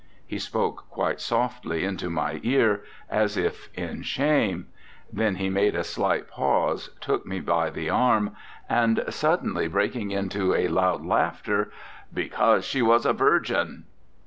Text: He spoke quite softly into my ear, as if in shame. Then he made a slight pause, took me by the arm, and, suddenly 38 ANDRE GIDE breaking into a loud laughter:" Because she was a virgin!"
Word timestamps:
He 0.25 0.39
spoke 0.39 0.89
quite 0.89 1.21
softly 1.21 1.83
into 1.83 2.09
my 2.09 2.39
ear, 2.41 2.81
as 3.07 3.37
if 3.37 3.69
in 3.75 4.01
shame. 4.01 4.65
Then 5.13 5.35
he 5.35 5.47
made 5.47 5.75
a 5.75 5.83
slight 5.83 6.27
pause, 6.27 6.89
took 6.99 7.23
me 7.27 7.39
by 7.39 7.69
the 7.69 7.91
arm, 7.91 8.35
and, 8.67 9.03
suddenly 9.09 9.67
38 9.67 9.67
ANDRE 9.67 9.69
GIDE 9.69 9.73
breaking 9.73 10.09
into 10.09 10.55
a 10.55 10.67
loud 10.69 11.05
laughter:" 11.05 11.71
Because 12.21 12.65
she 12.65 12.81
was 12.81 13.05
a 13.05 13.13
virgin!" 13.13 13.83